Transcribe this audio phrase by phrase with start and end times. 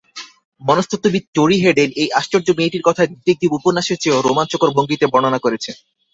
[0.61, 5.75] মনস্তত্ত্ববিদ Torey Hayden এই আশ্চর্য মেয়েটির কথা ডিটেকটিভ উপন্যাসের চেয়েও রোমাঞ্চকর ভঙ্গিতে বর্ণনা করেছেন।